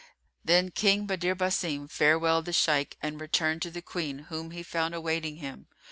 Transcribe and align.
Then 0.43 0.71
King 0.71 1.05
Badr 1.05 1.35
Basim 1.35 1.87
farewelled 1.87 2.45
the 2.45 2.53
Shaykh 2.53 2.97
and 3.03 3.21
returned 3.21 3.61
to 3.61 3.69
the 3.69 3.83
Queen 3.83 4.17
whom 4.33 4.49
he 4.49 4.63
found 4.63 4.95
awaiting 4.95 5.35
him. 5.35 5.67